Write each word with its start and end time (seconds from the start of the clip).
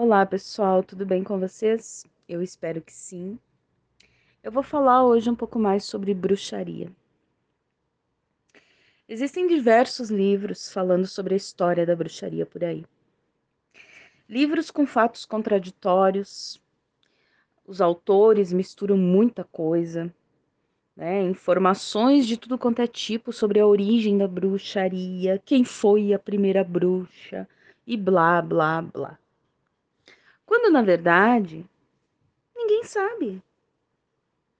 Olá, 0.00 0.24
pessoal, 0.24 0.80
tudo 0.84 1.04
bem 1.04 1.24
com 1.24 1.40
vocês? 1.40 2.06
Eu 2.28 2.40
espero 2.40 2.80
que 2.80 2.92
sim. 2.92 3.36
Eu 4.44 4.52
vou 4.52 4.62
falar 4.62 5.04
hoje 5.04 5.28
um 5.28 5.34
pouco 5.34 5.58
mais 5.58 5.82
sobre 5.82 6.14
bruxaria. 6.14 6.88
Existem 9.08 9.48
diversos 9.48 10.08
livros 10.08 10.70
falando 10.70 11.04
sobre 11.04 11.34
a 11.34 11.36
história 11.36 11.84
da 11.84 11.96
bruxaria 11.96 12.46
por 12.46 12.62
aí. 12.62 12.84
Livros 14.28 14.70
com 14.70 14.86
fatos 14.86 15.24
contraditórios, 15.24 16.62
os 17.66 17.80
autores 17.80 18.52
misturam 18.52 18.96
muita 18.96 19.42
coisa, 19.42 20.14
né? 20.96 21.22
Informações 21.22 22.24
de 22.24 22.36
tudo 22.36 22.56
quanto 22.56 22.80
é 22.80 22.86
tipo 22.86 23.32
sobre 23.32 23.58
a 23.58 23.66
origem 23.66 24.16
da 24.16 24.28
bruxaria, 24.28 25.42
quem 25.44 25.64
foi 25.64 26.14
a 26.14 26.20
primeira 26.20 26.62
bruxa 26.62 27.48
e 27.84 27.96
blá 27.96 28.40
blá 28.40 28.80
blá. 28.80 29.18
Quando 30.48 30.72
na 30.72 30.80
verdade 30.80 31.68
ninguém 32.56 32.82
sabe. 32.82 33.42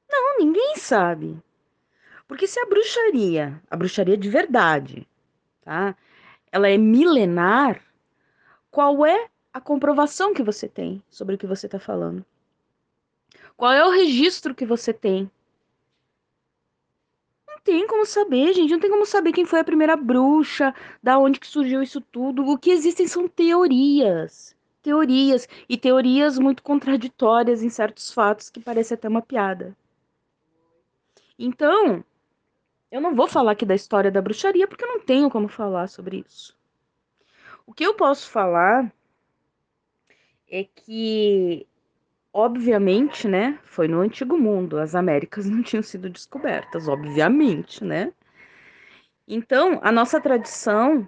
Não, 0.07 0.39
ninguém 0.39 0.77
sabe. 0.77 1.43
Porque 2.29 2.47
se 2.47 2.61
a 2.61 2.67
bruxaria, 2.67 3.59
a 3.71 3.75
bruxaria 3.75 4.15
de 4.15 4.29
verdade, 4.29 5.09
tá? 5.63 5.97
Ela 6.53 6.69
é 6.69 6.77
milenar, 6.77 7.83
qual 8.71 9.07
é 9.07 9.31
a 9.51 9.63
comprovação 9.63 10.35
que 10.35 10.43
você 10.43 10.69
tem 10.69 11.03
sobre 11.09 11.37
o 11.37 11.39
que 11.39 11.47
você 11.47 11.65
está 11.65 11.81
falando? 11.81 12.23
Qual 13.57 13.73
é 13.73 13.83
o 13.83 13.91
registro 13.91 14.55
que 14.55 14.67
você 14.67 14.93
tem? 14.93 15.31
Não 17.49 17.59
tem 17.65 17.87
como 17.87 18.05
saber, 18.05 18.53
gente. 18.53 18.73
Não 18.73 18.81
tem 18.81 18.91
como 18.91 19.07
saber 19.07 19.33
quem 19.33 19.47
foi 19.47 19.61
a 19.61 19.65
primeira 19.65 19.97
bruxa, 19.97 20.75
da 21.03 21.19
onde 21.19 21.41
que 21.41 21.47
surgiu 21.47 21.83
isso 21.83 22.03
tudo. 22.03 22.47
O 22.47 22.59
que 22.59 22.71
existem 22.71 23.09
são 23.09 23.27
teorias 23.27 24.58
teorias, 24.83 25.49
e 25.69 25.77
teorias 25.77 26.39
muito 26.39 26.63
contraditórias 26.63 27.63
em 27.63 27.69
certos 27.69 28.13
fatos 28.13 28.51
que 28.51 28.61
parece 28.61 28.95
até 28.95 29.09
uma 29.09 29.23
piada. 29.23 29.77
Então, 31.39 32.05
eu 32.91 33.01
não 33.01 33.15
vou 33.15 33.29
falar 33.29 33.53
aqui 33.53 33.65
da 33.67 33.75
história 33.75 34.11
da 34.11 34.23
bruxaria 34.23 34.67
porque 34.67 34.85
eu 34.85 34.89
não 34.89 35.01
tenho 35.01 35.31
como 35.31 35.49
falar 35.49 35.89
sobre 35.89 36.25
isso. 36.27 36.57
O 37.67 37.73
que 37.73 37.85
eu 37.85 37.95
posso 37.95 38.31
falar 38.31 38.91
é 40.51 40.65
que, 40.65 41.67
obviamente, 42.33 43.29
né, 43.29 43.59
foi 43.65 43.87
no 43.87 44.01
antigo 44.01 44.39
mundo, 44.39 44.79
as 44.79 44.95
Américas 44.95 45.47
não 45.47 45.63
tinham 45.63 45.83
sido 45.83 46.09
descobertas, 46.09 46.89
obviamente, 46.89 47.85
né? 47.85 48.13
Então, 49.27 49.79
a 49.83 49.93
nossa 49.93 50.19
tradição 50.19 51.07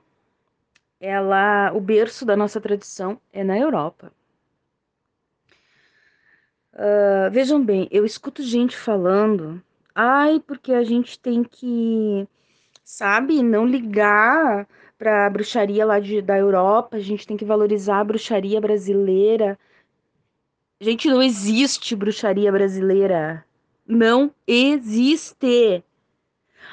ela, 1.01 1.73
o 1.73 1.81
berço 1.81 2.27
da 2.27 2.37
nossa 2.37 2.61
tradição 2.61 3.19
é 3.33 3.43
na 3.43 3.59
Europa. 3.59 4.13
Uh, 6.75 7.31
vejam 7.33 7.65
bem, 7.65 7.89
eu 7.91 8.05
escuto 8.05 8.43
gente 8.43 8.77
falando, 8.77 9.63
ai, 9.95 10.41
porque 10.47 10.73
a 10.73 10.85
gente 10.85 11.19
tem 11.19 11.43
que, 11.43 12.29
sabe, 12.85 13.43
não 13.43 13.67
ligar 13.67 14.69
para 14.99 15.27
a 15.27 15.31
bruxaria 15.31 15.85
lá 15.85 15.99
de, 15.99 16.21
da 16.21 16.39
Europa, 16.39 16.99
a 16.99 17.01
gente 17.01 17.27
tem 17.27 17.37
que 17.37 17.45
valorizar 17.45 18.01
a 18.01 18.05
bruxaria 18.05 18.61
brasileira. 18.61 19.59
Gente, 20.79 21.09
não 21.09 21.23
existe 21.23 21.97
bruxaria 21.97 22.53
brasileira. 22.53 23.45
Não 23.87 24.31
existe. 24.47 25.83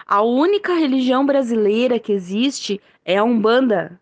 A 0.05 0.22
única 0.22 0.73
religião 0.73 1.25
brasileira 1.25 2.00
que 2.00 2.11
existe 2.11 2.81
é 3.03 3.17
a 3.17 3.23
Umbanda. 3.23 4.00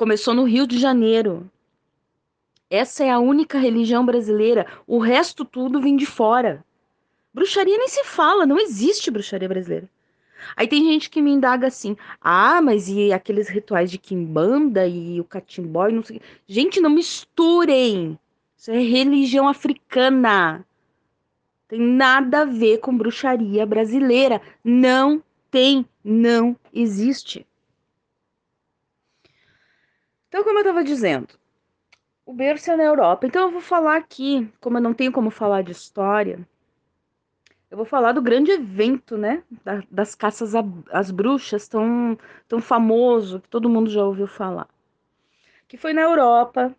Começou 0.00 0.32
no 0.32 0.44
Rio 0.44 0.66
de 0.66 0.78
Janeiro. 0.78 1.46
Essa 2.70 3.04
é 3.04 3.10
a 3.10 3.18
única 3.18 3.58
religião 3.58 4.02
brasileira. 4.02 4.66
O 4.86 4.98
resto 4.98 5.44
tudo 5.44 5.78
vem 5.78 5.94
de 5.94 6.06
fora. 6.06 6.64
Bruxaria 7.34 7.76
nem 7.76 7.86
se 7.86 8.02
fala, 8.04 8.46
não 8.46 8.58
existe 8.58 9.10
bruxaria 9.10 9.46
brasileira. 9.46 9.86
Aí 10.56 10.66
tem 10.66 10.82
gente 10.86 11.10
que 11.10 11.20
me 11.20 11.30
indaga 11.30 11.66
assim: 11.66 11.98
ah, 12.18 12.62
mas 12.62 12.88
e 12.88 13.12
aqueles 13.12 13.50
rituais 13.50 13.90
de 13.90 13.98
quimbanda 13.98 14.86
e 14.86 15.20
o 15.20 15.24
catimbó 15.24 15.86
e 15.86 15.92
não 15.92 16.02
sei. 16.02 16.18
Gente, 16.48 16.80
não 16.80 16.88
misturem. 16.88 18.18
Isso 18.56 18.70
é 18.70 18.78
religião 18.78 19.46
africana. 19.46 20.64
Tem 21.68 21.78
nada 21.78 22.40
a 22.40 22.46
ver 22.46 22.78
com 22.78 22.96
bruxaria 22.96 23.66
brasileira. 23.66 24.40
Não 24.64 25.22
tem, 25.50 25.84
não 26.02 26.56
existe. 26.72 27.46
Então, 30.30 30.44
como 30.44 30.58
eu 30.58 30.62
estava 30.62 30.84
dizendo, 30.84 31.28
o 32.24 32.32
berço 32.32 32.70
é 32.70 32.76
na 32.76 32.84
Europa. 32.84 33.26
Então, 33.26 33.46
eu 33.46 33.50
vou 33.50 33.60
falar 33.60 33.96
aqui, 33.96 34.48
como 34.60 34.78
eu 34.78 34.82
não 34.82 34.94
tenho 34.94 35.10
como 35.10 35.28
falar 35.28 35.62
de 35.62 35.72
história, 35.72 36.46
eu 37.68 37.76
vou 37.76 37.84
falar 37.84 38.12
do 38.12 38.22
grande 38.22 38.52
evento, 38.52 39.18
né? 39.18 39.42
das 39.90 40.14
caças 40.14 40.52
às 40.92 41.10
bruxas, 41.10 41.66
tão, 41.66 42.16
tão 42.46 42.60
famoso, 42.60 43.40
que 43.40 43.48
todo 43.48 43.68
mundo 43.68 43.90
já 43.90 44.04
ouviu 44.04 44.28
falar. 44.28 44.68
Que 45.66 45.76
foi 45.76 45.92
na 45.92 46.02
Europa, 46.02 46.72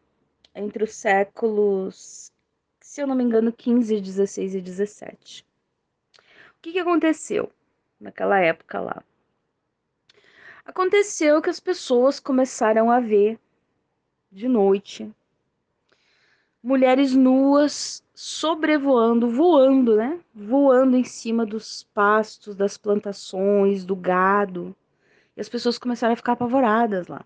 entre 0.56 0.86
os 0.86 0.96
séculos, 0.96 2.32
se 2.80 3.02
eu 3.02 3.08
não 3.08 3.16
me 3.16 3.24
engano, 3.26 3.52
15, 3.52 4.00
16 4.00 4.56
e 4.56 4.62
17. 4.62 5.46
O 6.58 6.62
que, 6.62 6.72
que 6.72 6.80
aconteceu 6.80 7.52
naquela 8.00 8.40
época 8.40 8.80
lá? 8.80 9.04
Aconteceu 10.66 11.42
que 11.42 11.50
as 11.50 11.60
pessoas 11.60 12.20
começaram 12.20 12.90
a 12.92 13.00
ver 13.00 13.40
de 14.32 14.48
noite 14.48 15.14
mulheres 16.64 17.16
nuas 17.16 18.04
sobrevoando, 18.14 19.30
voando, 19.30 19.96
né? 19.96 20.20
Voando 20.34 20.96
em 20.96 21.04
cima 21.04 21.46
dos 21.46 21.84
pastos, 21.94 22.56
das 22.56 22.78
plantações, 22.78 23.84
do 23.84 23.96
gado. 23.96 24.76
E 25.36 25.42
as 25.42 25.50
pessoas 25.50 25.78
começaram 25.80 26.14
a 26.14 26.18
ficar 26.18 26.34
apavoradas 26.34 27.08
lá. 27.08 27.26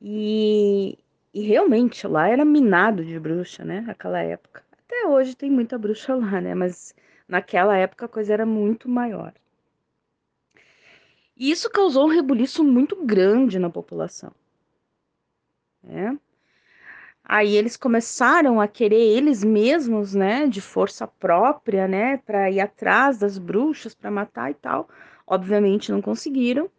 E, 0.00 0.96
e 1.34 1.40
realmente 1.42 2.06
lá 2.06 2.28
era 2.28 2.44
minado 2.44 3.04
de 3.04 3.18
bruxa, 3.18 3.64
né? 3.64 3.80
Naquela 3.80 4.20
época. 4.20 4.62
Até 4.72 5.06
hoje 5.06 5.36
tem 5.36 5.50
muita 5.50 5.76
bruxa 5.76 6.14
lá, 6.14 6.40
né? 6.40 6.54
Mas 6.54 6.94
naquela 7.26 7.76
época 7.76 8.06
a 8.06 8.08
coisa 8.08 8.32
era 8.32 8.46
muito 8.46 8.88
maior. 8.88 9.32
E 11.38 11.50
isso 11.52 11.70
causou 11.70 12.06
um 12.06 12.10
rebuliço 12.10 12.64
muito 12.64 12.96
grande 13.04 13.58
na 13.58 13.70
população. 13.70 14.32
Né? 15.82 16.18
Aí 17.24 17.54
eles 17.54 17.76
começaram 17.76 18.60
a 18.60 18.66
querer 18.66 19.16
eles 19.16 19.44
mesmos, 19.44 20.14
né, 20.14 20.46
de 20.46 20.60
força 20.60 21.06
própria, 21.06 21.86
né, 21.86 22.16
para 22.16 22.50
ir 22.50 22.58
atrás 22.58 23.18
das 23.18 23.38
bruxas 23.38 23.94
para 23.94 24.10
matar 24.10 24.50
e 24.50 24.54
tal. 24.54 24.88
Obviamente 25.26 25.92
não 25.92 26.02
conseguiram. 26.02 26.70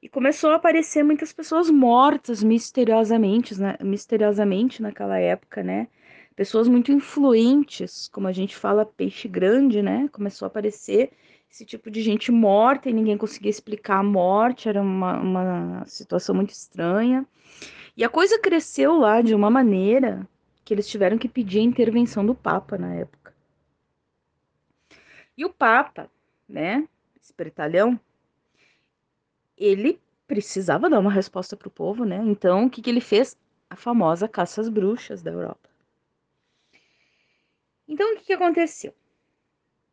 E 0.00 0.08
começou 0.08 0.50
a 0.50 0.54
aparecer 0.54 1.02
muitas 1.02 1.32
pessoas 1.32 1.68
mortas 1.68 2.42
misteriosamente, 2.42 3.60
né, 3.60 3.76
misteriosamente 3.82 4.80
naquela 4.80 5.18
época, 5.18 5.62
né? 5.62 5.88
Pessoas 6.36 6.68
muito 6.68 6.92
influentes, 6.92 8.08
como 8.08 8.28
a 8.28 8.32
gente 8.32 8.56
fala, 8.56 8.86
peixe 8.86 9.26
grande, 9.26 9.82
né? 9.82 10.08
Começou 10.12 10.46
a 10.46 10.48
aparecer 10.48 11.10
esse 11.50 11.64
tipo 11.64 11.90
de 11.90 12.02
gente 12.02 12.30
morta 12.30 12.88
e 12.88 12.92
ninguém 12.92 13.16
conseguia 13.16 13.50
explicar 13.50 13.98
a 13.98 14.02
morte, 14.02 14.68
era 14.68 14.80
uma, 14.80 15.18
uma 15.18 15.86
situação 15.86 16.34
muito 16.34 16.50
estranha. 16.50 17.26
E 17.96 18.04
a 18.04 18.08
coisa 18.08 18.38
cresceu 18.38 18.96
lá 18.96 19.20
de 19.22 19.34
uma 19.34 19.50
maneira 19.50 20.28
que 20.64 20.74
eles 20.74 20.88
tiveram 20.88 21.18
que 21.18 21.28
pedir 21.28 21.60
a 21.60 21.62
intervenção 21.62 22.24
do 22.24 22.34
Papa 22.34 22.76
na 22.76 22.94
época. 22.94 23.34
E 25.36 25.44
o 25.44 25.50
Papa, 25.50 26.10
né, 26.48 26.86
espertalhão, 27.20 27.98
ele 29.56 30.00
precisava 30.26 30.90
dar 30.90 30.98
uma 30.98 31.10
resposta 31.10 31.56
para 31.56 31.68
o 31.68 31.70
povo, 31.70 32.04
né? 32.04 32.20
Então, 32.24 32.66
o 32.66 32.70
que, 32.70 32.82
que 32.82 32.90
ele 32.90 33.00
fez? 33.00 33.36
A 33.70 33.76
famosa 33.76 34.28
caça 34.28 34.60
às 34.60 34.68
bruxas 34.68 35.22
da 35.22 35.30
Europa. 35.30 35.68
Então, 37.86 38.12
o 38.12 38.16
que, 38.18 38.24
que 38.26 38.32
aconteceu? 38.32 38.94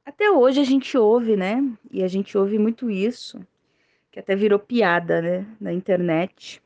Até 0.05 0.29
hoje 0.29 0.61
a 0.61 0.63
gente 0.63 0.95
ouve, 0.95 1.35
né? 1.35 1.61
E 1.91 2.03
a 2.03 2.07
gente 2.07 2.37
ouve 2.37 2.59
muito 2.59 2.91
isso, 2.91 3.45
que 4.11 4.19
até 4.19 4.35
virou 4.35 4.59
piada, 4.59 5.19
né? 5.19 5.47
Na 5.59 5.73
internet. 5.73 6.61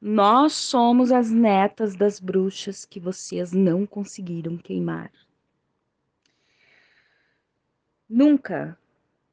Nós 0.00 0.52
somos 0.52 1.10
as 1.10 1.30
netas 1.30 1.96
das 1.96 2.20
bruxas 2.20 2.84
que 2.84 3.00
vocês 3.00 3.52
não 3.52 3.84
conseguiram 3.84 4.56
queimar. 4.56 5.10
Nunca, 8.08 8.78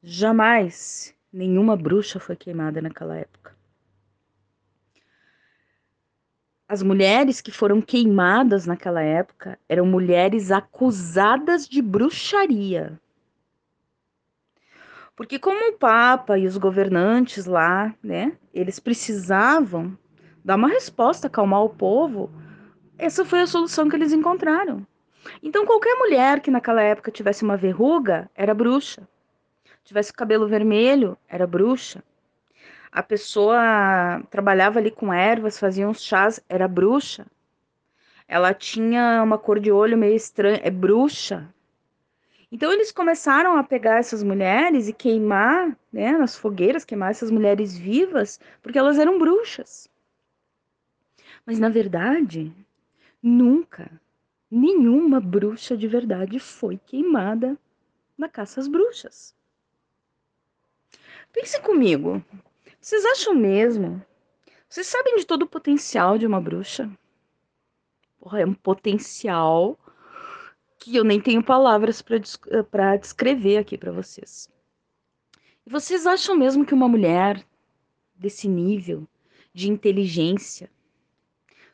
jamais, 0.02 1.14
nenhuma 1.32 1.76
bruxa 1.76 2.20
foi 2.20 2.36
queimada 2.36 2.82
naquela 2.82 3.16
época. 3.16 3.56
As 6.68 6.82
mulheres 6.82 7.40
que 7.40 7.50
foram 7.50 7.80
queimadas 7.80 8.66
naquela 8.66 9.00
época 9.00 9.58
eram 9.68 9.86
mulheres 9.86 10.50
acusadas 10.50 11.66
de 11.66 11.80
bruxaria. 11.80 13.00
Porque 15.18 15.36
como 15.36 15.70
o 15.70 15.72
Papa 15.72 16.38
e 16.38 16.46
os 16.46 16.56
governantes 16.56 17.44
lá, 17.44 17.92
né, 18.00 18.36
eles 18.54 18.78
precisavam 18.78 19.98
dar 20.44 20.54
uma 20.54 20.68
resposta, 20.68 21.26
acalmar 21.26 21.64
o 21.64 21.70
povo. 21.70 22.30
Essa 22.96 23.24
foi 23.24 23.40
a 23.40 23.46
solução 23.48 23.88
que 23.88 23.96
eles 23.96 24.12
encontraram. 24.12 24.86
Então, 25.42 25.66
qualquer 25.66 25.96
mulher 25.96 26.38
que 26.38 26.52
naquela 26.52 26.80
época 26.82 27.10
tivesse 27.10 27.42
uma 27.42 27.56
verruga 27.56 28.30
era 28.32 28.54
bruxa. 28.54 29.08
Tivesse 29.82 30.12
cabelo 30.12 30.46
vermelho, 30.46 31.18
era 31.28 31.48
bruxa. 31.48 32.00
A 32.92 33.02
pessoa 33.02 34.22
trabalhava 34.30 34.78
ali 34.78 34.92
com 34.92 35.12
ervas, 35.12 35.58
fazia 35.58 35.88
uns 35.88 36.00
chás, 36.00 36.40
era 36.48 36.68
bruxa. 36.68 37.26
Ela 38.28 38.54
tinha 38.54 39.20
uma 39.24 39.36
cor 39.36 39.58
de 39.58 39.72
olho 39.72 39.98
meio 39.98 40.14
estranha, 40.14 40.60
é 40.62 40.70
bruxa. 40.70 41.52
Então 42.50 42.72
eles 42.72 42.90
começaram 42.90 43.56
a 43.56 43.62
pegar 43.62 43.98
essas 43.98 44.22
mulheres 44.22 44.88
e 44.88 44.92
queimar, 44.92 45.76
né, 45.92 46.12
nas 46.12 46.36
fogueiras, 46.36 46.84
queimar 46.84 47.10
essas 47.10 47.30
mulheres 47.30 47.76
vivas, 47.76 48.40
porque 48.62 48.78
elas 48.78 48.98
eram 48.98 49.18
bruxas. 49.18 49.88
Mas 51.44 51.58
na 51.58 51.68
verdade, 51.68 52.52
nunca 53.22 53.90
nenhuma 54.50 55.20
bruxa 55.20 55.76
de 55.76 55.86
verdade 55.86 56.38
foi 56.38 56.78
queimada 56.86 57.56
na 58.16 58.28
caça 58.28 58.60
às 58.60 58.68
bruxas. 58.68 59.34
Pense 61.32 61.60
comigo. 61.60 62.24
Vocês 62.80 63.04
acham 63.04 63.34
mesmo? 63.34 64.02
Vocês 64.68 64.86
sabem 64.86 65.16
de 65.16 65.26
todo 65.26 65.42
o 65.42 65.48
potencial 65.48 66.16
de 66.18 66.26
uma 66.26 66.40
bruxa? 66.40 66.90
Porra, 68.18 68.40
é 68.40 68.46
um 68.46 68.54
potencial 68.54 69.78
que 70.78 70.94
eu 70.96 71.04
nem 71.04 71.20
tenho 71.20 71.42
palavras 71.42 72.02
para 72.02 72.96
descrever 72.96 73.58
aqui 73.58 73.76
para 73.76 73.92
vocês. 73.92 74.48
E 75.66 75.70
vocês 75.70 76.06
acham 76.06 76.36
mesmo 76.36 76.64
que 76.64 76.72
uma 76.72 76.88
mulher 76.88 77.44
desse 78.14 78.48
nível 78.48 79.06
de 79.52 79.70
inteligência, 79.70 80.70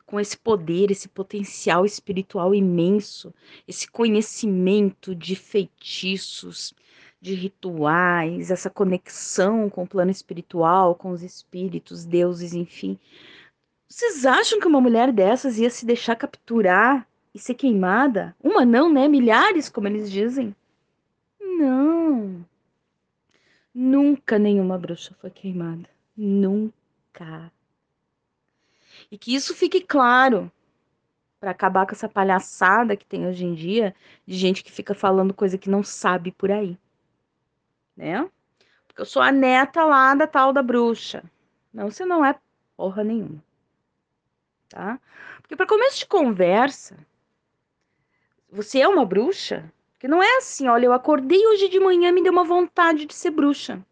com 0.05 0.19
esse 0.19 0.37
poder, 0.37 0.91
esse 0.91 1.07
potencial 1.07 1.85
espiritual 1.85 2.53
imenso, 2.53 3.33
esse 3.67 3.87
conhecimento 3.89 5.15
de 5.15 5.35
feitiços, 5.35 6.73
de 7.19 7.33
rituais, 7.33 8.51
essa 8.51 8.69
conexão 8.69 9.69
com 9.69 9.83
o 9.83 9.87
plano 9.87 10.11
espiritual, 10.11 10.93
com 10.93 11.11
os 11.11 11.23
espíritos, 11.23 12.05
deuses, 12.05 12.53
enfim. 12.53 12.99
Vocês 13.87 14.25
acham 14.25 14.59
que 14.59 14.67
uma 14.67 14.81
mulher 14.81 15.11
dessas 15.11 15.57
ia 15.57 15.69
se 15.69 15.85
deixar 15.85 16.15
capturar 16.15 17.07
e 17.35 17.39
ser 17.39 17.53
queimada? 17.53 18.33
Uma 18.41 18.63
não, 18.63 18.91
né? 18.91 19.09
Milhares, 19.09 19.67
como 19.67 19.89
eles 19.89 20.09
dizem. 20.09 20.55
Não. 21.37 22.45
Nunca 23.73 24.39
nenhuma 24.39 24.77
bruxa 24.77 25.13
foi 25.19 25.29
queimada. 25.29 25.89
Nunca. 26.15 27.51
E 29.11 29.17
que 29.17 29.35
isso 29.35 29.53
fique 29.53 29.81
claro 29.81 30.49
para 31.37 31.51
acabar 31.51 31.85
com 31.85 31.91
essa 31.91 32.07
palhaçada 32.07 32.95
que 32.95 33.05
tem 33.05 33.27
hoje 33.27 33.43
em 33.43 33.53
dia 33.53 33.93
de 34.25 34.37
gente 34.37 34.63
que 34.63 34.71
fica 34.71 34.95
falando 34.95 35.33
coisa 35.33 35.57
que 35.57 35.69
não 35.69 35.83
sabe 35.83 36.31
por 36.31 36.49
aí. 36.49 36.79
Né? 37.97 38.29
Porque 38.87 39.01
eu 39.01 39.05
sou 39.05 39.21
a 39.21 39.29
neta 39.29 39.83
lá 39.83 40.15
da 40.15 40.25
tal 40.25 40.53
da 40.53 40.63
bruxa. 40.63 41.21
Não, 41.73 41.91
você 41.91 42.05
não 42.05 42.23
é 42.23 42.39
porra 42.77 43.03
nenhuma. 43.03 43.43
Tá? 44.69 44.97
Porque 45.41 45.57
para 45.57 45.67
começo 45.67 45.99
de 45.99 46.07
conversa, 46.07 46.95
você 48.55 48.79
é 48.79 48.87
uma 48.87 49.05
bruxa? 49.05 49.71
Porque 49.93 50.07
não 50.07 50.21
é 50.21 50.37
assim, 50.37 50.67
olha, 50.67 50.85
eu 50.85 50.93
acordei 50.93 51.45
hoje 51.47 51.69
de 51.69 51.79
manhã 51.79 52.11
me 52.11 52.23
deu 52.23 52.31
uma 52.31 52.43
vontade 52.43 53.05
de 53.05 53.13
ser 53.13 53.31
bruxa. 53.31 53.85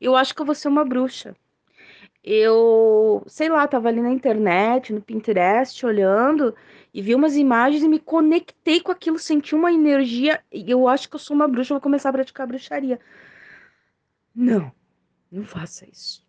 Eu 0.00 0.16
acho 0.16 0.34
que 0.34 0.40
eu 0.40 0.46
vou 0.46 0.54
ser 0.54 0.68
uma 0.68 0.84
bruxa 0.84 1.36
eu, 2.26 3.22
sei 3.28 3.48
lá, 3.48 3.68
tava 3.68 3.86
ali 3.88 4.02
na 4.02 4.10
internet, 4.10 4.92
no 4.92 5.00
Pinterest, 5.00 5.86
olhando 5.86 6.52
e 6.92 7.00
vi 7.00 7.14
umas 7.14 7.36
imagens 7.36 7.84
e 7.84 7.88
me 7.88 8.00
conectei 8.00 8.80
com 8.80 8.90
aquilo, 8.90 9.16
senti 9.16 9.54
uma 9.54 9.72
energia 9.72 10.42
e 10.52 10.68
eu 10.68 10.88
acho 10.88 11.08
que 11.08 11.14
eu 11.14 11.20
sou 11.20 11.36
uma 11.36 11.46
bruxa, 11.46 11.74
vou 11.74 11.80
começar 11.80 12.08
a 12.08 12.12
praticar 12.12 12.48
bruxaria. 12.48 12.98
Não, 14.34 14.72
não 15.30 15.44
faça 15.44 15.88
isso. 15.88 16.26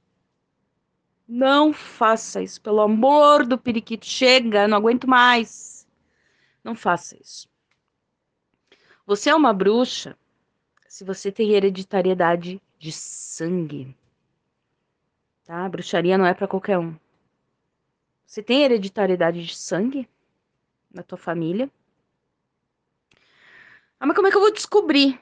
Não 1.28 1.74
faça 1.74 2.44
isso, 2.44 2.62
pelo 2.62 2.80
amor 2.80 3.44
do 3.44 3.58
periquito, 3.58 4.06
chega, 4.06 4.68
não 4.68 4.78
aguento 4.78 5.10
mais. 5.10 5.88
Não 6.64 6.76
faça 6.76 7.18
isso. 7.20 7.50
Você 9.08 9.32
é 9.32 9.36
uma 9.36 9.54
bruxa 9.54 10.16
se 10.88 11.04
você 11.04 11.32
tem 11.32 11.54
hereditariedade 11.54 12.62
de 12.78 12.92
sangue 12.92 13.96
tá? 15.48 15.68
bruxaria 15.70 16.18
não 16.18 16.26
é 16.26 16.34
para 16.34 16.48
qualquer 16.48 16.78
um. 16.78 16.94
Você 18.26 18.44
tem 18.44 18.64
hereditariedade 18.64 19.44
de 19.44 19.56
sangue 19.56 20.08
na 20.92 21.02
tua 21.02 21.18
família? 21.18 21.72
Ah, 23.98 24.06
mas 24.06 24.16
como 24.16 24.28
é 24.28 24.32
que 24.32 24.36
eu 24.36 24.42
vou 24.42 24.54
descobrir? 24.54 25.20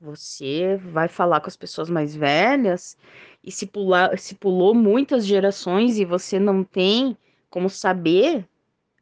Você 0.00 0.76
vai 0.76 1.06
falar 1.06 1.40
com 1.40 1.48
as 1.48 1.56
pessoas 1.56 1.90
mais 1.90 2.16
velhas 2.16 2.96
e 3.44 3.52
se, 3.52 3.66
pular, 3.66 4.18
se 4.18 4.34
pulou 4.34 4.74
muitas 4.74 5.26
gerações 5.26 5.98
e 5.98 6.04
você 6.04 6.38
não 6.38 6.64
tem 6.64 7.16
como 7.50 7.68
saber, 7.68 8.48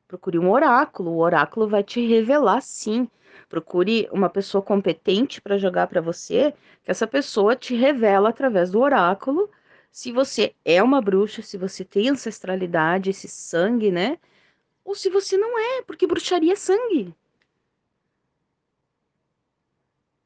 procure 0.08 0.38
um 0.38 0.50
oráculo. 0.50 1.12
O 1.12 1.19
oráculo 1.19 1.69
vai 1.69 1.84
te 1.84 2.04
revelar 2.04 2.60
sim. 2.60 3.08
Procure 3.48 4.08
uma 4.12 4.28
pessoa 4.28 4.60
competente 4.62 5.40
para 5.40 5.58
jogar 5.58 5.87
para 5.87 6.00
você, 6.00 6.52
que 6.82 6.90
essa 6.90 7.06
pessoa 7.06 7.54
te 7.54 7.75
revela 7.75 8.31
através 8.31 8.70
do 8.70 8.81
oráculo 8.81 9.50
se 9.96 10.12
você 10.12 10.54
é 10.62 10.82
uma 10.82 11.00
bruxa, 11.00 11.40
se 11.40 11.56
você 11.56 11.82
tem 11.82 12.10
ancestralidade, 12.10 13.08
esse 13.08 13.28
sangue, 13.28 13.90
né? 13.90 14.19
Ou 14.84 14.94
se 14.94 15.08
você 15.08 15.38
não 15.38 15.58
é, 15.58 15.82
porque 15.84 16.06
bruxaria 16.06 16.52
é 16.52 16.56
sangue. 16.56 17.14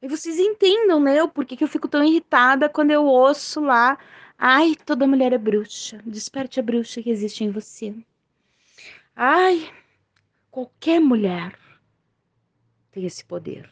E 0.01 0.09
vocês 0.09 0.37
entendam, 0.39 0.99
né? 0.99 1.23
O 1.23 1.29
porquê 1.29 1.55
que 1.55 1.63
eu 1.63 1.69
fico 1.69 1.87
tão 1.87 2.03
irritada 2.03 2.67
quando 2.67 2.91
eu 2.91 3.05
ouço 3.05 3.61
lá. 3.61 3.97
Ai, 4.37 4.75
toda 4.75 5.07
mulher 5.07 5.31
é 5.31 5.37
bruxa. 5.37 6.01
Desperte 6.05 6.59
a 6.59 6.63
bruxa 6.63 7.01
que 7.01 7.09
existe 7.09 7.45
em 7.45 7.49
você. 7.49 7.95
Ai, 9.15 9.71
qualquer 10.49 10.99
mulher 10.99 11.57
tem 12.91 13.05
esse 13.05 13.23
poder. 13.23 13.69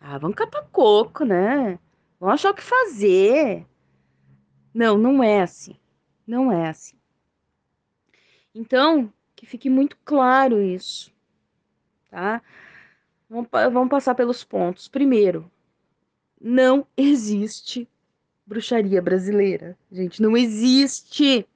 Ah, 0.00 0.18
vamos 0.18 0.36
catar 0.36 0.66
coco, 0.72 1.24
né? 1.24 1.78
Vamos 2.18 2.34
achar 2.34 2.50
o 2.50 2.54
que 2.54 2.62
fazer. 2.62 3.66
Não, 4.74 4.96
não 4.96 5.22
é 5.22 5.42
assim. 5.42 5.76
Não 6.26 6.50
é 6.50 6.68
assim. 6.68 6.96
Então, 8.54 9.12
que 9.34 9.46
fique 9.46 9.70
muito 9.70 9.96
claro 10.04 10.60
isso, 10.60 11.12
tá? 12.10 12.42
Vamos, 13.28 13.48
vamos 13.50 13.88
passar 13.88 14.14
pelos 14.14 14.44
pontos. 14.44 14.88
Primeiro, 14.88 15.50
não 16.40 16.86
existe 16.96 17.88
bruxaria 18.46 19.00
brasileira. 19.00 19.76
Gente, 19.90 20.20
não 20.20 20.36
existe. 20.36 21.46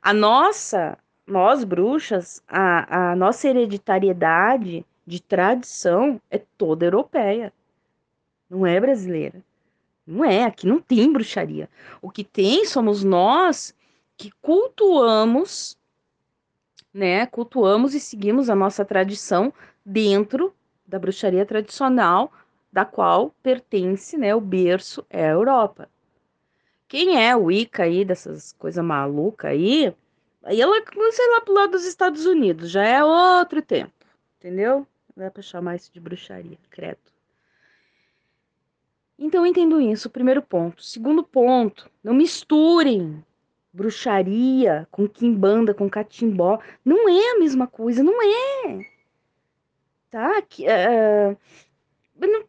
A 0.00 0.12
nossa, 0.12 0.96
nós 1.26 1.64
bruxas, 1.64 2.42
a, 2.46 3.10
a 3.10 3.16
nossa 3.16 3.48
hereditariedade 3.48 4.86
de 5.12 5.20
tradição 5.20 6.18
é 6.30 6.38
toda 6.38 6.86
europeia. 6.86 7.52
Não 8.48 8.66
é 8.66 8.80
brasileira. 8.80 9.44
Não 10.06 10.24
é, 10.24 10.44
aqui 10.44 10.66
não 10.66 10.80
tem 10.80 11.12
bruxaria. 11.12 11.68
O 12.00 12.10
que 12.10 12.24
tem 12.24 12.64
somos 12.64 13.04
nós 13.04 13.74
que 14.16 14.30
cultuamos, 14.40 15.76
né? 16.94 17.26
Cultuamos 17.26 17.94
e 17.94 18.00
seguimos 18.00 18.48
a 18.48 18.54
nossa 18.54 18.86
tradição 18.86 19.52
dentro 19.84 20.54
da 20.86 20.98
bruxaria 20.98 21.44
tradicional, 21.44 22.32
da 22.72 22.86
qual 22.86 23.34
pertence, 23.42 24.16
né, 24.16 24.34
o 24.34 24.40
berço 24.40 25.04
é 25.10 25.26
a 25.26 25.32
Europa. 25.32 25.90
Quem 26.88 27.22
é 27.22 27.36
o 27.36 27.44
Wicca 27.44 27.82
aí, 27.82 28.02
dessas 28.02 28.52
coisas 28.52 28.82
malucas 28.82 29.50
aí, 29.50 29.94
aí 30.42 30.60
ela, 30.60 30.82
sei 31.12 31.30
lá, 31.32 31.40
pro 31.42 31.54
lado 31.54 31.72
dos 31.72 31.84
Estados 31.84 32.24
Unidos, 32.24 32.70
já 32.70 32.82
é 32.82 33.04
outro 33.04 33.60
tempo, 33.60 33.92
entendeu? 34.38 34.86
É 35.16 35.30
pra 35.30 35.42
chamar 35.42 35.76
isso 35.76 35.92
de 35.92 36.00
bruxaria, 36.00 36.58
credo. 36.70 36.98
Então 39.18 39.46
entendo 39.46 39.80
isso, 39.80 40.10
primeiro 40.10 40.42
ponto. 40.42 40.82
Segundo 40.82 41.22
ponto, 41.22 41.90
não 42.02 42.14
misturem 42.14 43.24
bruxaria 43.72 44.86
com 44.90 45.08
quimbanda, 45.08 45.72
com 45.72 45.88
catimbó. 45.88 46.60
Não 46.84 47.08
é 47.08 47.32
a 47.32 47.38
mesma 47.38 47.66
coisa, 47.66 48.02
não 48.02 48.20
é. 48.22 48.84
Tá? 50.10 50.42
Que, 50.42 50.64
uh, 50.66 51.36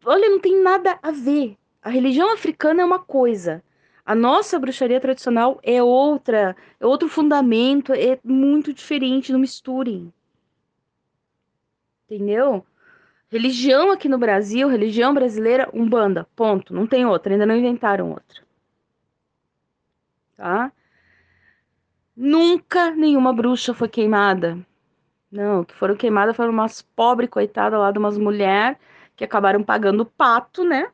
olha, 0.05 0.29
não 0.29 0.39
tem 0.39 0.61
nada 0.61 0.99
a 1.01 1.11
ver. 1.11 1.57
A 1.81 1.89
religião 1.89 2.31
africana 2.33 2.81
é 2.81 2.85
uma 2.85 2.99
coisa. 2.99 3.63
A 4.05 4.13
nossa 4.13 4.59
bruxaria 4.59 4.99
tradicional 4.99 5.59
é 5.63 5.81
outra, 5.81 6.55
é 6.79 6.85
outro 6.85 7.07
fundamento, 7.07 7.93
é 7.93 8.19
muito 8.23 8.73
diferente, 8.73 9.31
não 9.31 9.39
misturem. 9.39 10.13
Entendeu? 12.05 12.65
Religião 13.29 13.91
aqui 13.91 14.07
no 14.07 14.17
Brasil, 14.17 14.67
religião 14.67 15.13
brasileira, 15.13 15.69
Umbanda, 15.73 16.27
ponto. 16.35 16.73
Não 16.73 16.85
tem 16.85 17.05
outra, 17.05 17.33
ainda 17.33 17.45
não 17.45 17.55
inventaram 17.55 18.11
outra. 18.11 18.43
Tá? 20.37 20.71
Nunca 22.15 22.91
nenhuma 22.91 23.33
bruxa 23.33 23.73
foi 23.73 23.89
queimada. 23.89 24.57
Não, 25.31 25.63
que 25.63 25.73
foram 25.73 25.95
queimadas 25.95 26.35
foram 26.35 26.51
umas 26.51 26.81
pobres 26.81 27.29
coitadas 27.29 27.79
lá 27.79 27.91
de 27.91 27.97
umas 27.97 28.19
mulheres 28.19 28.77
que 29.15 29.23
acabaram 29.23 29.63
pagando 29.63 30.05
pato, 30.05 30.63
né? 30.63 30.91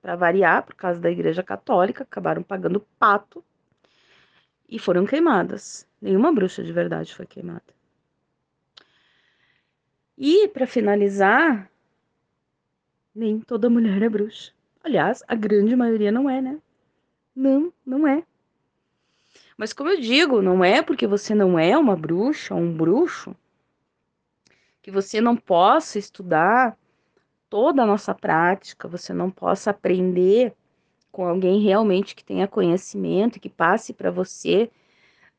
Para 0.00 0.14
variar, 0.14 0.62
por 0.64 0.76
causa 0.76 1.00
da 1.00 1.10
Igreja 1.10 1.42
Católica, 1.42 2.04
acabaram 2.04 2.42
pagando 2.42 2.80
pato 3.00 3.44
e 4.68 4.78
foram 4.78 5.04
queimadas. 5.04 5.88
Nenhuma 6.00 6.32
bruxa 6.32 6.62
de 6.62 6.72
verdade 6.72 7.12
foi 7.14 7.26
queimada. 7.26 7.79
E 10.22 10.46
para 10.48 10.66
finalizar, 10.66 11.70
nem 13.14 13.40
toda 13.40 13.70
mulher 13.70 14.02
é 14.02 14.08
bruxa. 14.10 14.52
Aliás, 14.84 15.22
a 15.26 15.34
grande 15.34 15.74
maioria 15.74 16.12
não 16.12 16.28
é, 16.28 16.42
né? 16.42 16.60
Não, 17.34 17.72
não 17.86 18.06
é. 18.06 18.22
Mas 19.56 19.72
como 19.72 19.88
eu 19.88 19.98
digo, 19.98 20.42
não 20.42 20.62
é 20.62 20.82
porque 20.82 21.06
você 21.06 21.34
não 21.34 21.58
é 21.58 21.74
uma 21.74 21.96
bruxa 21.96 22.54
ou 22.54 22.60
um 22.60 22.76
bruxo 22.76 23.34
que 24.82 24.90
você 24.90 25.22
não 25.22 25.34
possa 25.34 25.98
estudar 25.98 26.76
toda 27.48 27.82
a 27.82 27.86
nossa 27.86 28.14
prática, 28.14 28.86
você 28.86 29.14
não 29.14 29.30
possa 29.30 29.70
aprender 29.70 30.52
com 31.10 31.26
alguém 31.26 31.62
realmente 31.62 32.14
que 32.14 32.22
tenha 32.22 32.46
conhecimento, 32.46 33.40
que 33.40 33.48
passe 33.48 33.94
para 33.94 34.10
você 34.10 34.70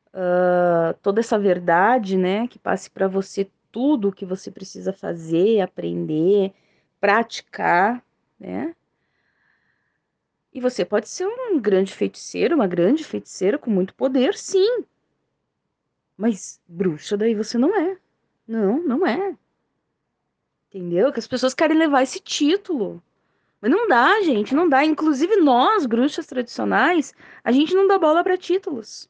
uh, 0.08 0.92
toda 1.00 1.20
essa 1.20 1.38
verdade, 1.38 2.18
né? 2.18 2.48
Que 2.48 2.58
passe 2.58 2.90
para 2.90 3.06
você 3.06 3.48
tudo 3.72 4.08
o 4.08 4.12
que 4.12 4.26
você 4.26 4.50
precisa 4.50 4.92
fazer, 4.92 5.60
aprender, 5.60 6.52
praticar, 7.00 8.04
né? 8.38 8.76
E 10.54 10.60
você 10.60 10.84
pode 10.84 11.08
ser 11.08 11.26
um 11.26 11.58
grande 11.58 11.92
feiticeiro, 11.92 12.54
uma 12.54 12.66
grande 12.66 13.02
feiticeira 13.02 13.58
com 13.58 13.70
muito 13.70 13.94
poder, 13.94 14.34
sim. 14.36 14.84
Mas 16.16 16.60
bruxa 16.68 17.16
daí 17.16 17.34
você 17.34 17.56
não 17.56 17.74
é. 17.74 17.96
Não, 18.46 18.82
não 18.82 19.06
é. 19.06 19.34
Entendeu? 20.68 21.12
Que 21.12 21.18
as 21.18 21.26
pessoas 21.26 21.54
querem 21.54 21.76
levar 21.76 22.02
esse 22.02 22.20
título. 22.20 23.02
Mas 23.60 23.70
não 23.70 23.88
dá, 23.88 24.20
gente, 24.22 24.54
não 24.54 24.68
dá. 24.68 24.84
Inclusive 24.84 25.36
nós, 25.36 25.86
bruxas 25.86 26.26
tradicionais, 26.26 27.14
a 27.42 27.50
gente 27.52 27.74
não 27.74 27.86
dá 27.86 27.98
bola 27.98 28.22
para 28.22 28.36
títulos. 28.36 29.08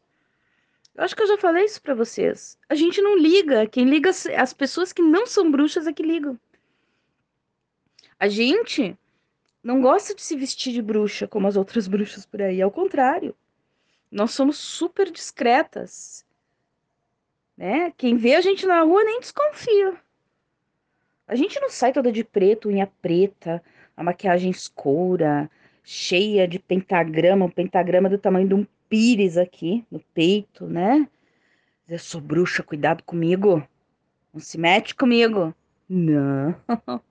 Eu 0.94 1.04
acho 1.04 1.16
que 1.16 1.22
eu 1.22 1.26
já 1.26 1.38
falei 1.38 1.64
isso 1.64 1.80
para 1.80 1.94
vocês. 1.94 2.58
A 2.68 2.74
gente 2.74 3.00
não 3.00 3.16
liga. 3.16 3.66
Quem 3.66 3.84
liga, 3.84 4.10
as 4.10 4.52
pessoas 4.52 4.92
que 4.92 5.00
não 5.00 5.26
são 5.26 5.50
bruxas 5.50 5.86
é 5.86 5.92
que 5.92 6.02
ligam. 6.02 6.38
A 8.18 8.28
gente 8.28 8.96
não 9.62 9.80
gosta 9.80 10.14
de 10.14 10.22
se 10.22 10.36
vestir 10.36 10.72
de 10.72 10.82
bruxa 10.82 11.26
como 11.26 11.48
as 11.48 11.56
outras 11.56 11.88
bruxas 11.88 12.26
por 12.26 12.42
aí. 12.42 12.60
Ao 12.60 12.70
contrário, 12.70 13.34
nós 14.10 14.32
somos 14.32 14.58
super 14.58 15.10
discretas. 15.10 16.26
Né? 17.56 17.92
Quem 17.96 18.16
vê 18.16 18.34
a 18.34 18.40
gente 18.40 18.66
na 18.66 18.82
rua 18.82 19.02
nem 19.04 19.20
desconfia. 19.20 19.96
A 21.26 21.34
gente 21.34 21.58
não 21.60 21.70
sai 21.70 21.92
toda 21.92 22.12
de 22.12 22.22
preto, 22.22 22.68
unha 22.68 22.86
preta, 23.00 23.62
a 23.96 24.02
maquiagem 24.02 24.50
escura, 24.50 25.50
cheia 25.82 26.46
de 26.46 26.58
pentagrama, 26.58 27.46
um 27.46 27.50
pentagrama 27.50 28.08
do 28.08 28.18
tamanho 28.18 28.48
de 28.48 28.54
um 28.54 28.66
pires 28.92 29.38
aqui 29.38 29.86
no 29.90 30.00
peito, 30.12 30.66
né? 30.66 31.08
Eu 31.88 31.98
sou 31.98 32.20
bruxa, 32.20 32.62
cuidado 32.62 33.02
comigo. 33.02 33.66
Não 34.34 34.38
se 34.38 34.58
mete 34.58 34.94
comigo. 34.94 35.54
Não. 35.88 36.54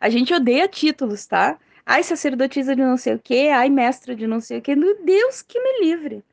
A 0.00 0.08
gente 0.08 0.32
odeia 0.32 0.66
títulos, 0.66 1.26
tá? 1.26 1.58
Ai, 1.84 2.02
sacerdotisa 2.02 2.74
de 2.74 2.80
não 2.80 2.96
sei 2.96 3.16
o 3.16 3.18
quê, 3.18 3.50
ai, 3.52 3.68
mestra 3.68 4.16
de 4.16 4.26
não 4.26 4.40
sei 4.40 4.60
o 4.60 4.62
quê. 4.62 4.74
Deus 4.74 5.42
que 5.42 5.60
me 5.60 5.84
livre. 5.84 6.24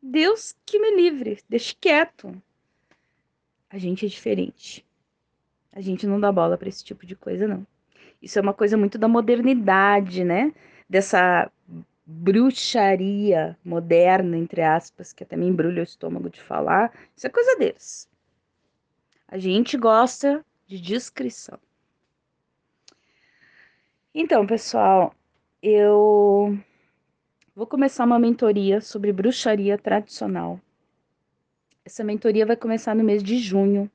Deus 0.00 0.56
que 0.64 0.78
me 0.78 0.96
livre. 0.96 1.38
Deixe 1.46 1.76
quieto. 1.78 2.34
A 3.68 3.76
gente 3.76 4.06
é 4.06 4.08
diferente. 4.08 4.82
A 5.70 5.82
gente 5.82 6.06
não 6.06 6.18
dá 6.18 6.32
bola 6.32 6.56
para 6.56 6.70
esse 6.70 6.82
tipo 6.82 7.04
de 7.04 7.14
coisa, 7.14 7.46
não. 7.46 7.66
Isso 8.22 8.38
é 8.38 8.42
uma 8.42 8.54
coisa 8.54 8.78
muito 8.78 8.96
da 8.96 9.08
modernidade, 9.08 10.24
né? 10.24 10.54
Dessa 10.88 11.52
bruxaria 12.06 13.58
moderna, 13.64 14.36
entre 14.38 14.62
aspas, 14.62 15.12
que 15.12 15.24
até 15.24 15.36
me 15.36 15.46
embrulha 15.46 15.80
o 15.80 15.84
estômago 15.84 16.30
de 16.30 16.40
falar. 16.40 16.92
Isso 17.16 17.26
é 17.26 17.30
coisa 17.30 17.56
deles. 17.56 18.08
A 19.26 19.36
gente 19.36 19.76
gosta 19.76 20.44
de 20.66 20.80
descrição. 20.80 21.58
Então, 24.14 24.46
pessoal, 24.46 25.12
eu 25.60 26.56
vou 27.54 27.66
começar 27.66 28.04
uma 28.04 28.18
mentoria 28.18 28.80
sobre 28.80 29.12
bruxaria 29.12 29.76
tradicional. 29.76 30.60
Essa 31.84 32.04
mentoria 32.04 32.46
vai 32.46 32.56
começar 32.56 32.94
no 32.94 33.04
mês 33.04 33.22
de 33.22 33.38
junho. 33.38 33.90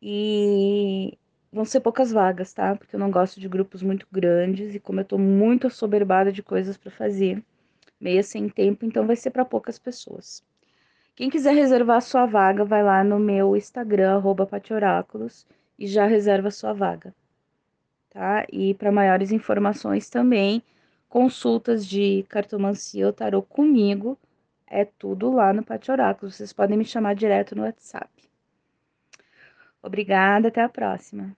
E 0.00 1.16
vão 1.54 1.64
ser 1.64 1.80
poucas 1.80 2.12
vagas, 2.12 2.52
tá? 2.52 2.76
Porque 2.76 2.96
eu 2.96 3.00
não 3.00 3.10
gosto 3.10 3.40
de 3.40 3.48
grupos 3.48 3.82
muito 3.82 4.06
grandes 4.12 4.74
e 4.74 4.80
como 4.80 5.00
eu 5.00 5.04
tô 5.04 5.16
muito 5.18 5.66
assoberbada 5.68 6.32
de 6.32 6.42
coisas 6.42 6.76
para 6.76 6.90
fazer, 6.90 7.42
meia 8.00 8.22
sem 8.22 8.48
tempo, 8.48 8.84
então 8.84 9.06
vai 9.06 9.16
ser 9.16 9.30
para 9.30 9.44
poucas 9.44 9.78
pessoas. 9.78 10.42
Quem 11.16 11.30
quiser 11.30 11.54
reservar 11.54 12.02
sua 12.02 12.26
vaga, 12.26 12.64
vai 12.64 12.82
lá 12.82 13.04
no 13.04 13.18
meu 13.18 13.56
Instagram, 13.56 14.16
arroba 14.16 14.48
e 15.78 15.86
já 15.86 16.06
reserva 16.06 16.50
sua 16.50 16.72
vaga 16.72 17.14
tá? 18.14 18.46
E 18.50 18.72
para 18.74 18.92
maiores 18.92 19.32
informações 19.32 20.08
também, 20.08 20.62
consultas 21.08 21.86
de 21.86 22.24
cartomancia 22.28 23.06
ou 23.06 23.12
tarô 23.12 23.42
comigo, 23.42 24.16
é 24.66 24.84
tudo 24.84 25.30
lá 25.32 25.52
no 25.52 25.64
Pátio 25.64 25.92
Oráculos. 25.92 26.36
Vocês 26.36 26.52
podem 26.52 26.78
me 26.78 26.84
chamar 26.84 27.14
direto 27.14 27.54
no 27.56 27.62
WhatsApp. 27.62 28.08
Obrigada, 29.82 30.48
até 30.48 30.62
a 30.62 30.68
próxima. 30.68 31.36